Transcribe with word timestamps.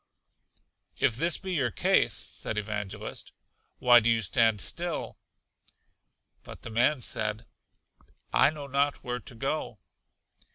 If 0.97 1.15
this 1.15 1.37
be 1.37 1.53
your 1.53 1.69
case, 1.69 2.15
said 2.15 2.57
Evangelist, 2.57 3.31
why 3.77 3.99
do 3.99 4.09
you 4.09 4.23
stand 4.23 4.59
still? 4.59 5.19
But 6.43 6.63
the 6.63 6.71
man 6.71 7.01
said, 7.01 7.45
I 8.33 8.49
know 8.49 8.65
not 8.65 9.03
where 9.03 9.19
to 9.19 9.35
go. 9.35 9.77